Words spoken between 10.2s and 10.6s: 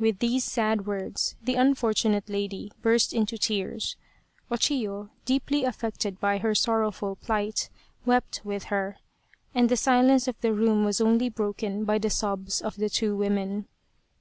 of the